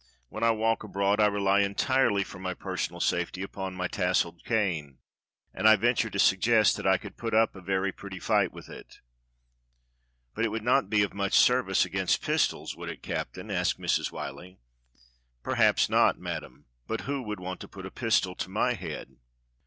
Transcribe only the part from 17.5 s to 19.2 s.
to put a pistol to my head?"